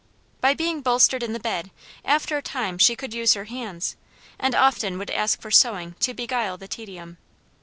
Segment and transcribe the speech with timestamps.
[0.39, 1.69] By being bolstered in the bed,
[2.03, 3.95] after a time she could use her hands,
[4.39, 7.19] and often would ask for sewing to beguile the tedium.